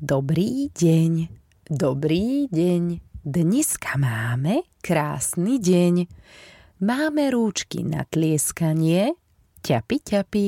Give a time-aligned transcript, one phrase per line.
[0.00, 1.28] Dobrý deň,
[1.68, 3.04] dobrý deň.
[3.20, 6.08] Dneska máme krásny deň.
[6.80, 9.12] Máme rúčky na tlieskanie,
[9.60, 10.46] ťapi, ťapi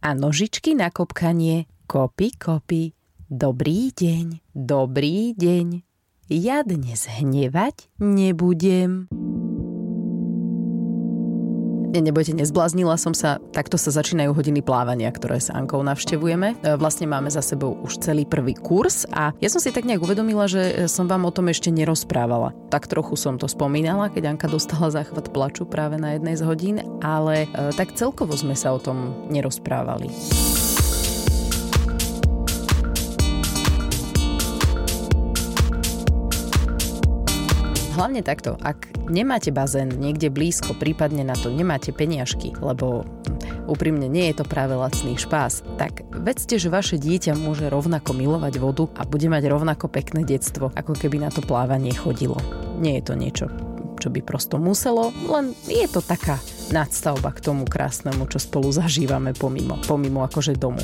[0.00, 2.96] a nožičky na kopkanie, kopi, kopi.
[3.28, 5.84] Dobrý deň, dobrý deň.
[6.32, 9.12] Ja dnes hnevať nebudem.
[11.90, 13.42] Ne, nebojte, nezbláznila som sa.
[13.50, 16.62] Takto sa začínajú hodiny plávania, ktoré s Ankou navštevujeme.
[16.62, 20.06] E, vlastne máme za sebou už celý prvý kurz a ja som si tak nejak
[20.06, 22.54] uvedomila, že som vám o tom ešte nerozprávala.
[22.70, 26.76] Tak trochu som to spomínala, keď Anka dostala záchvat plaču práve na jednej z hodín,
[27.02, 30.14] ale e, tak celkovo sme sa o tom nerozprávali.
[37.90, 43.02] Hlavne takto, ak nemáte bazén niekde blízko, prípadne na to nemáte peniažky, lebo
[43.66, 48.54] úprimne nie je to práve lacný špás, tak vedzte, že vaše dieťa môže rovnako milovať
[48.62, 52.38] vodu a bude mať rovnako pekné detstvo, ako keby na to plávanie chodilo.
[52.78, 53.46] Nie je to niečo,
[53.98, 56.38] čo by prosto muselo, len je to taká
[56.70, 60.80] nadstavba k tomu krásnemu, čo spolu zažívame pomimo, pomimo akože domu.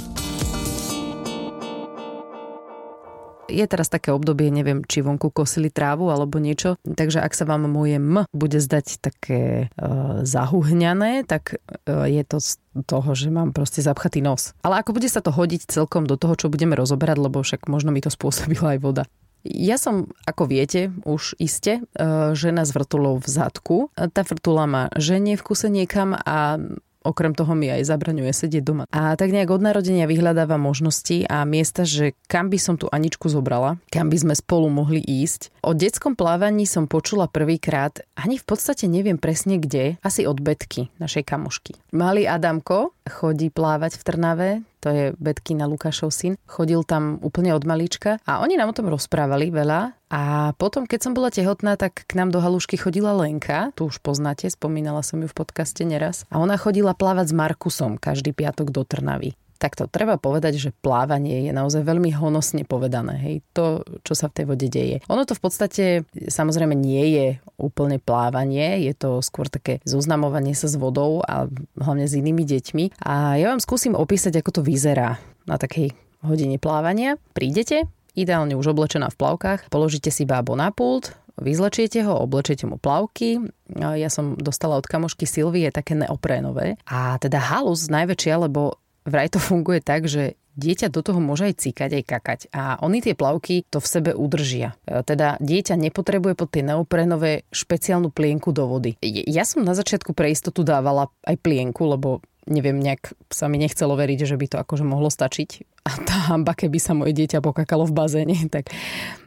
[3.47, 7.70] Je teraz také obdobie, neviem, či vonku kosili trávu alebo niečo, takže ak sa vám
[7.70, 9.86] moje M bude zdať také e,
[10.27, 12.58] zahuhňané, tak e, je to z
[12.91, 14.50] toho, že mám proste zapchatý nos.
[14.66, 17.94] Ale ako bude sa to hodiť celkom do toho, čo budeme rozoberať, lebo však možno
[17.94, 19.05] mi to spôsobila aj voda.
[19.47, 23.94] Ja som, ako viete, už iste, e, žena s vrtulou v zadku.
[23.94, 26.58] Tá vrtula má ženie v kuse niekam a
[27.06, 28.84] okrem toho mi aj zabraňuje sedieť doma.
[28.90, 33.30] A tak nejak od narodenia vyhľadáva možnosti a miesta, že kam by som tú Aničku
[33.30, 35.54] zobrala, kam by sme spolu mohli ísť.
[35.62, 40.90] O detskom plávaní som počula prvýkrát, ani v podstate neviem presne kde, asi od Betky,
[40.98, 41.78] našej kamošky.
[41.94, 44.50] Malý Adamko chodí plávať v Trnave,
[44.82, 48.90] to je Betkina Lukášov syn, chodil tam úplne od malička a oni nám o tom
[48.90, 53.74] rozprávali veľa a potom, keď som bola tehotná, tak k nám do halušky chodila Lenka,
[53.74, 56.22] tu už poznáte, spomínala som ju v podcaste neraz.
[56.31, 59.34] A ona chodila plávať s Markusom každý piatok do Trnavy.
[59.56, 63.17] Takto treba povedať, že plávanie je naozaj veľmi honosne povedané.
[63.17, 65.00] Hej, to, čo sa v tej vode deje.
[65.09, 70.69] Ono to v podstate samozrejme nie je úplne plávanie, je to skôr také zoznamovanie sa
[70.69, 71.49] s vodou a
[71.81, 73.00] hlavne s inými deťmi.
[73.00, 75.17] A ja vám skúsim opísať, ako to vyzerá
[75.49, 77.17] na takej hodine plávania.
[77.33, 82.81] Prídete, ideálne už oblečená v plavkách, položíte si bábo na pult, vyzlečiete ho, oblečiete mu
[82.81, 83.44] plavky.
[83.77, 86.81] Ja som dostala od kamošky Silvie také neoprénové.
[86.88, 91.55] A teda halus najväčšia, lebo vraj to funguje tak, že dieťa do toho môže aj
[91.62, 92.41] cikať, aj kakať.
[92.50, 94.75] A oni tie plavky to v sebe udržia.
[94.89, 98.97] E, teda dieťa nepotrebuje pod tie neoprenové špeciálnu plienku do vody.
[99.05, 103.94] Ja som na začiatku pre istotu dávala aj plienku, lebo neviem, nejak sa mi nechcelo
[103.99, 105.84] veriť, že by to akože mohlo stačiť.
[105.87, 108.73] A tá hamba, keby sa moje dieťa pokakalo v bazéne, tak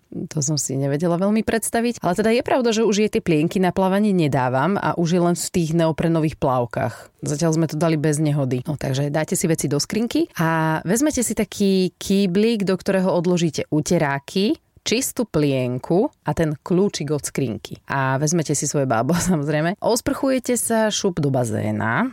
[0.09, 2.01] to som si nevedela veľmi predstaviť.
[2.01, 5.21] Ale teda je pravda, že už je tie plienky na plávanie nedávam a už je
[5.21, 7.13] len v tých neoprenových plávkach.
[7.21, 8.65] Zatiaľ sme to dali bez nehody.
[8.65, 13.69] No, takže dáte si veci do skrinky a vezmete si taký kýblik, do ktorého odložíte
[13.69, 14.57] uteráky,
[14.89, 17.77] čistú plienku a ten kľúčik od skrinky.
[17.85, 19.77] A vezmete si svoje bábo samozrejme.
[19.77, 22.09] Osprchujete sa šup do bazéna,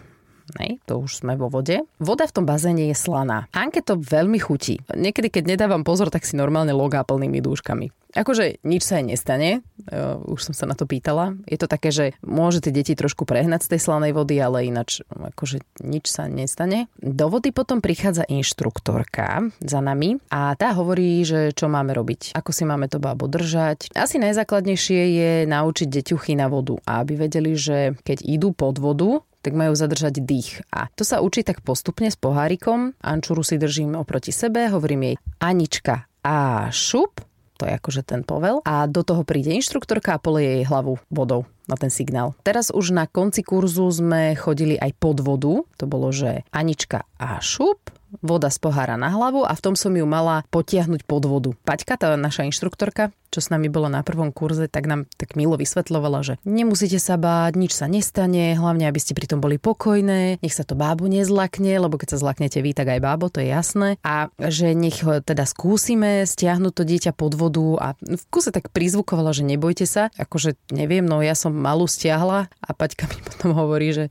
[0.58, 1.82] Nej, to už sme vo vode.
[1.98, 3.50] Voda v tom bazéne je slaná.
[3.50, 4.78] Anke to veľmi chutí.
[4.94, 7.90] Niekedy, keď nedávam pozor, tak si normálne logá plnými dúškami.
[8.16, 9.60] Akože nič sa aj nestane,
[9.92, 11.36] uh, už som sa na to pýtala.
[11.44, 15.60] Je to také, že môžete deti trošku prehnať z tej slanej vody, ale ináč akože
[15.84, 16.88] nič sa nestane.
[16.96, 22.50] Do vody potom prichádza inštruktorka za nami a tá hovorí, že čo máme robiť, ako
[22.56, 23.92] si máme to bábo držať.
[23.92, 29.54] Asi najzákladnejšie je naučiť deťuchy na vodu aby vedeli, že keď idú pod vodu, tak
[29.54, 30.66] majú zadržať dých.
[30.74, 32.98] A to sa učí tak postupne s pohárikom.
[32.98, 37.22] Ančuru si držím oproti sebe, hovorím jej Anička a šup,
[37.56, 38.60] to je akože ten povel.
[38.66, 42.34] A do toho príde inštruktorka a poleje jej hlavu vodou na ten signál.
[42.42, 45.62] Teraz už na konci kurzu sme chodili aj pod vodu.
[45.78, 49.92] To bolo, že Anička a šup, voda z pohára na hlavu a v tom som
[49.92, 51.50] ju mala potiahnuť pod vodu.
[51.66, 55.58] Paťka, tá naša inštruktorka, čo s nami bolo na prvom kurze, tak nám tak milo
[55.58, 60.40] vysvetlovala, že nemusíte sa báť, nič sa nestane, hlavne aby ste pri tom boli pokojné,
[60.40, 63.52] nech sa to bábu nezlakne, lebo keď sa zlaknete vy, tak aj bábo, to je
[63.52, 64.00] jasné.
[64.06, 69.34] A že nech teda skúsime stiahnuť to dieťa pod vodu a v kuse tak prizvukovala,
[69.34, 73.92] že nebojte sa, akože neviem, no ja som malú stiahla a Paťka mi potom hovorí,
[73.92, 74.04] že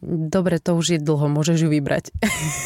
[0.00, 2.08] Dobre, to už je dlho, môžeš ju vybrať.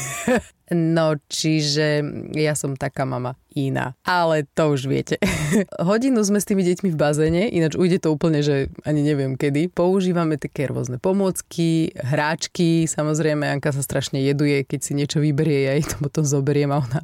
[0.70, 3.98] no, čiže ja som taká mama iná.
[4.06, 5.18] Ale to už viete.
[5.82, 9.66] Hodinu sme s tými deťmi v bazéne, ináč ujde to úplne, že ani neviem kedy.
[9.74, 15.72] Používame také rôzne pomôcky, hráčky, samozrejme Anka sa strašne jeduje, keď si niečo vyberie, ja
[15.74, 17.00] jej to potom zoberiem a ona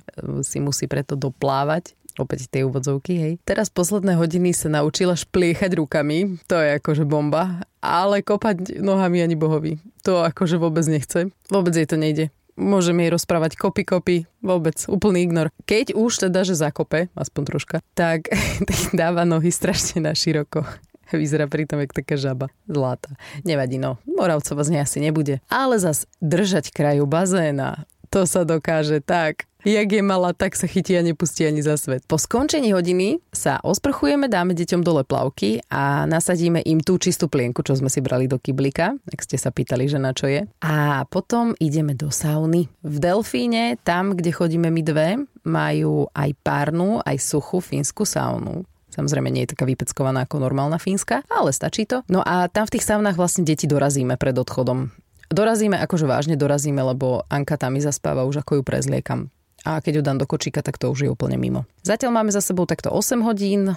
[0.47, 3.33] si musí preto doplávať opäť tej úvodzovky, hej.
[3.49, 9.37] Teraz posledné hodiny sa naučila špliechať rukami, to je akože bomba, ale kopať nohami ani
[9.37, 9.81] bohovi.
[10.05, 11.33] To akože vôbec nechce.
[11.49, 12.29] Vôbec jej to nejde.
[12.61, 15.49] Môžem jej rozprávať kopy, kopy, vôbec, úplný ignor.
[15.65, 18.29] Keď už teda, že zakope, aspoň troška, tak,
[18.69, 20.69] tak dáva nohy strašne na široko.
[21.17, 22.53] Vyzerá pritom jak taká žaba.
[22.69, 23.17] Zlata.
[23.43, 23.99] Nevadí, no.
[24.07, 25.41] Moravcova z nej asi nebude.
[25.51, 30.97] Ale zas držať kraju bazéna, to sa dokáže tak Jak je malá, tak sa chytí
[30.97, 32.01] a nepustí ani za svet.
[32.09, 37.61] Po skončení hodiny sa osprchujeme, dáme deťom dole plavky a nasadíme im tú čistú plienku,
[37.61, 40.49] čo sme si brali do kyblika, ak ste sa pýtali, že na čo je.
[40.65, 42.73] A potom ideme do sauny.
[42.81, 45.09] V Delfíne, tam, kde chodíme my dve,
[45.45, 48.65] majú aj párnu, aj suchú fínsku saunu.
[48.91, 52.03] Samozrejme nie je taká vypeckovaná ako normálna fínska, ale stačí to.
[52.11, 54.91] No a tam v tých saunách vlastne deti dorazíme pred odchodom.
[55.31, 59.31] Dorazíme, akože vážne dorazíme, lebo Anka tam mi zaspáva už ako ju prezliekam
[59.65, 61.69] a keď ju dám do kočíka, tak to už je úplne mimo.
[61.81, 63.75] Zatiaľ máme za sebou takto 8 hodín, e,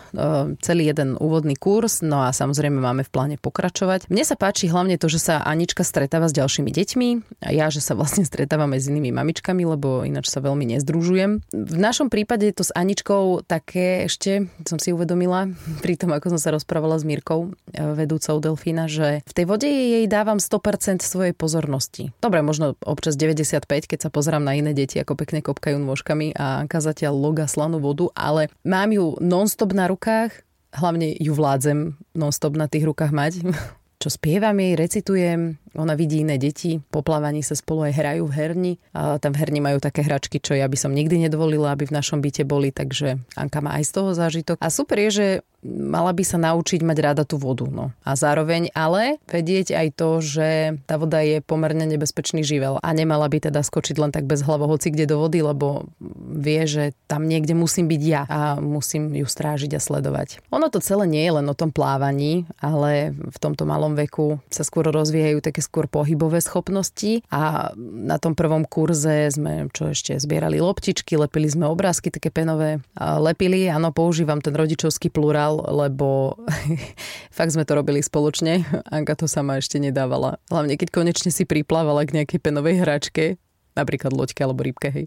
[0.59, 4.11] celý jeden úvodný kurz, no a samozrejme máme v pláne pokračovať.
[4.11, 7.09] Mne sa páči hlavne to, že sa Anička stretáva s ďalšími deťmi
[7.47, 11.47] a ja, že sa vlastne stretávam aj s inými mamičkami, lebo ináč sa veľmi nezdružujem.
[11.55, 15.47] V našom prípade je to s Aničkou také ešte, som si uvedomila,
[15.85, 19.71] pri tom, ako som sa rozprávala s Mírkou, e, vedúcou Delfína, že v tej vode
[19.71, 22.11] jej dávam 100% svojej pozornosti.
[22.19, 26.27] Dobre, možno občas 95, keď sa pozerám na iné deti, ako pekne kopkajú machajú nôžkami
[26.37, 30.45] a Anka zatiaľ loga slanú vodu, ale mám ju non-stop na rukách,
[30.77, 33.33] hlavne ju vládzem non-stop na tých rukách mať.
[34.01, 38.35] Čo spievam jej, recitujem, ona vidí iné deti, po plávaní sa spolu aj hrajú v
[38.37, 38.73] herni.
[38.93, 41.95] A tam v herni majú také hračky, čo ja by som nikdy nedovolila, aby v
[41.97, 44.57] našom byte boli, takže Anka má aj z toho zážitok.
[44.61, 45.27] A super je, že
[45.63, 47.65] mala by sa naučiť mať rada tú vodu.
[47.71, 47.95] No.
[48.03, 53.25] A zároveň ale vedieť aj to, že tá voda je pomerne nebezpečný živel a nemala
[53.31, 55.87] by teda skočiť len tak bez hlavo hoci kde do vody, lebo
[56.19, 60.43] vie, že tam niekde musím byť ja a musím ju strážiť a sledovať.
[60.51, 64.67] Ono to celé nie je len o tom plávaní, ale v tomto malom veku sa
[64.67, 70.59] skôr rozvíjajú také skôr pohybové schopnosti a na tom prvom kurze sme čo ešte zbierali
[70.59, 76.35] loptičky, lepili sme obrázky také penové, lepili, áno, používam ten rodičovský plurál, lebo
[77.37, 78.67] fakt sme to robili spoločne.
[78.91, 80.43] Anka to sama ešte nedávala.
[80.51, 83.39] Hlavne keď konečne si priplávala k nejakej penovej hračke,
[83.73, 85.05] napríklad loďke alebo rybke, hej.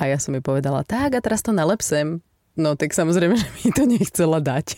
[0.00, 2.24] A ja som jej povedala, tak a teraz to nalepsem.
[2.52, 4.76] No tak samozrejme, že mi to nechcela dať.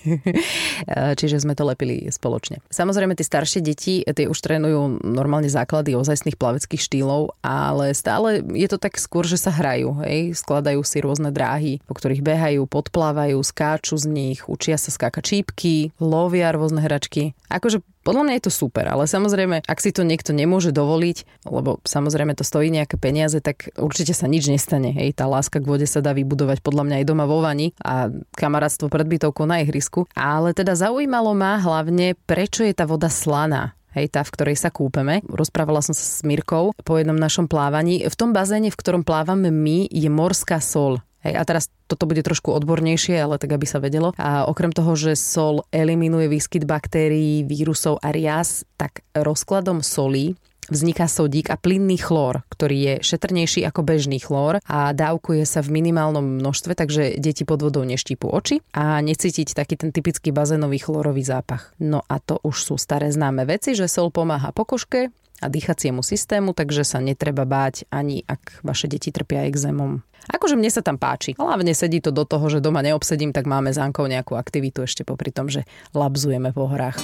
[1.18, 2.62] Čiže sme to lepili spoločne.
[2.70, 8.68] Samozrejme, tie staršie deti, tie už trénujú normálne základy ozajstných plaveckých štýlov, ale stále je
[8.70, 10.04] to tak skôr, že sa hrajú.
[10.06, 10.38] Hej?
[10.38, 15.74] Skladajú si rôzne dráhy, po ktorých behajú, podplávajú, skáču z nich, učia sa skákať čípky,
[15.98, 17.34] lovia rôzne hračky.
[17.50, 21.80] Akože podľa mňa je to super, ale samozrejme, ak si to niekto nemôže dovoliť, lebo
[21.82, 24.92] samozrejme to stojí nejaké peniaze, tak určite sa nič nestane.
[24.92, 28.12] Hej, tá láska k vode sa dá vybudovať podľa mňa aj doma vo vani a
[28.36, 30.04] kamarátstvo pred bytovkou na ihrisku.
[30.12, 34.74] Ale teda zaujímalo ma hlavne, prečo je tá voda slaná hej, tá, v ktorej sa
[34.74, 35.22] kúpeme.
[35.24, 38.02] Rozprávala som sa s Mirkou po jednom našom plávaní.
[38.04, 41.00] V tom bazéne, v ktorom plávame my, je morská sol.
[41.24, 44.12] Hej, a teraz toto bude trošku odbornejšie, ale tak aby sa vedelo.
[44.20, 50.36] A okrem toho, že sol eliminuje výskyt baktérií, vírusov a rias, tak rozkladom solí
[50.68, 55.80] vzniká sodík a plynný chlór, ktorý je šetrnejší ako bežný chlór a dávkuje sa v
[55.80, 61.20] minimálnom množstve, takže deti pod vodou neštípu oči a necítiť taký ten typický bazénový chlorový
[61.20, 61.76] zápach.
[61.80, 65.12] No a to už sú staré známe veci, že sol pomáha pokožke
[65.44, 70.00] a dýchaciemu systému, takže sa netreba báť ani ak vaše deti trpia exémom.
[70.32, 71.36] Akože mne sa tam páči.
[71.36, 75.04] Hlavne sedí to do toho, že doma neobsedím, tak máme s Ankou nejakú aktivitu ešte
[75.04, 76.96] popri tom, že labzujeme po horách.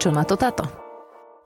[0.00, 0.81] Čo na to táto?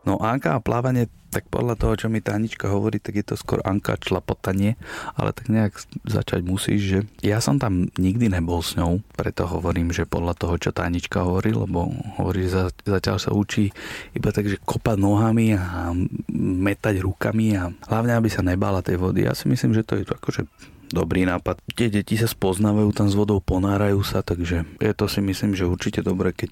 [0.07, 3.59] No Anka a plávanie, tak podľa toho, čo mi Tanička hovorí, tak je to skôr
[3.67, 4.79] Anka člapotanie,
[5.19, 5.75] ale tak nejak
[6.07, 10.55] začať musíš, že ja som tam nikdy nebol s ňou, preto hovorím, že podľa toho,
[10.57, 13.75] čo Tanička hovorí, lebo hovorí, že zatiaľ sa učí
[14.15, 15.91] iba tak, že kopať nohami a
[16.39, 19.27] metať rukami a hlavne, aby sa nebala tej vody.
[19.27, 20.47] Ja si myslím, že to je to akože
[20.91, 21.59] dobrý nápad.
[21.75, 25.67] Tie deti sa spoznávajú tam s vodou, ponárajú sa, takže je to si myslím, že
[25.67, 26.51] určite dobré, keď,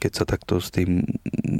[0.00, 1.04] keď sa takto s tým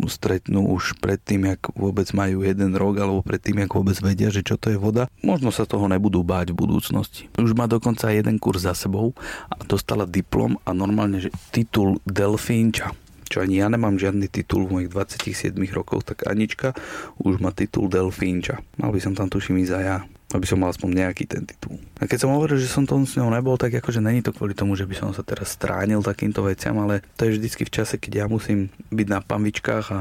[0.04, 4.60] stretnú už predtým, jak vôbec majú jeden rok, alebo predtým, jak vôbec vedia, že čo
[4.60, 5.08] to je voda.
[5.24, 7.32] Možno sa toho nebudú báť v budúcnosti.
[7.40, 9.16] Už má dokonca jeden kurz za sebou
[9.48, 12.92] a dostala diplom a normálne, že titul delfínča
[13.24, 16.76] čo ani ja nemám žiadny titul v mojich 27 rokoch, tak Anička
[17.18, 18.62] už má titul Delfínča.
[18.78, 19.96] Mal by som tam tuším ísť aj ja
[20.34, 21.78] aby som mal aspoň nejaký ten titul.
[22.02, 24.50] A keď som hovoril, že som tom s ňou nebol, tak akože není to kvôli
[24.50, 27.94] tomu, že by som sa teraz stránil takýmto veciam, ale to je vždycky v čase,
[28.02, 30.00] keď ja musím byť na pamvičkách a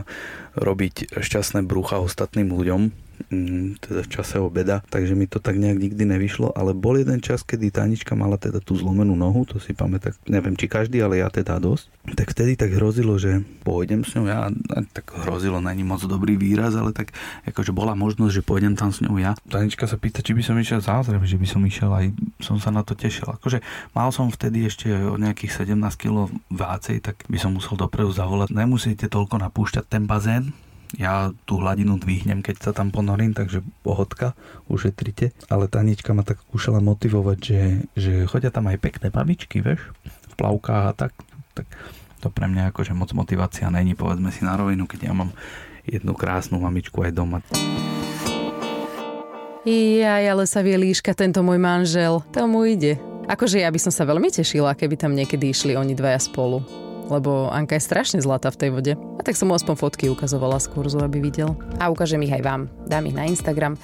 [0.57, 3.02] robiť šťastné brucha ostatným ľuďom,
[3.79, 7.41] teda v čase obeda, takže mi to tak nejak nikdy nevyšlo, ale bol jeden čas,
[7.41, 11.29] kedy Tanička mala teda tú zlomenú nohu, to si pamätám, neviem či každý, ale ja
[11.33, 11.89] teda dosť.
[12.13, 14.51] Tak vtedy tak hrozilo, že pôjdem s ňou ja,
[14.91, 17.15] tak hrozilo, není moc dobrý výraz, ale tak
[17.47, 19.33] akože bola možnosť, že pôjdem tam s ňou ja.
[19.47, 22.05] Tanička sa pýta, či by som išiel zázrem, že by som išiel aj
[22.43, 23.31] som sa na to tešil.
[23.31, 23.63] Akože
[23.95, 28.51] mal som vtedy ešte o nejakých 17 kg vácej, tak by som musel dopredu zavolať.
[28.51, 30.51] Nemusíte toľko napúšťať ten bazén,
[30.93, 34.37] ja tú hladinu dvihnem, keď sa tam ponorím, takže pohodka,
[34.69, 35.33] ušetrite.
[35.49, 37.61] Ale Tanička ma tak skúšala motivovať, že,
[37.97, 41.11] že chodia tam aj pekné babičky, vieš, v plavkách a tak.
[41.57, 41.65] tak
[42.23, 45.35] to pre mňa akože moc motivácia není, povedzme si na rovinu, keď ja mám
[45.83, 47.43] jednu krásnu mamičku aj doma.
[49.67, 52.23] Jaj, ale sa vie líška tento môj manžel.
[52.31, 52.95] Tomu ide.
[53.27, 57.49] Akože ja by som sa veľmi tešila, keby tam niekedy išli oni dvaja spolu lebo
[57.51, 58.93] Anka je strašne zlatá v tej vode.
[58.95, 61.55] A tak som mu aspoň fotky ukazovala z kurzu, aby videl.
[61.79, 62.61] A ukážem ich aj vám.
[62.85, 63.79] Dám ich na Instagram.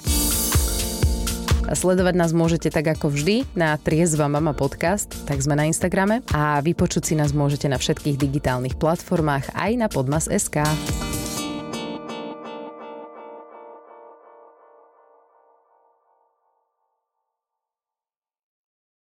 [1.70, 6.18] A sledovať nás môžete tak ako vždy na Triezva Mama podcast, tak sme na Instagrame
[6.34, 10.66] a vypočuť si nás môžete na všetkých digitálnych platformách aj na podmas.sk.